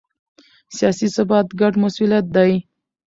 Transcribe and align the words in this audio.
سیاسي 0.77 1.07
ثبات 1.15 1.47
ګډ 1.59 1.73
مسوولیت 1.83 2.25
دی 2.35 2.53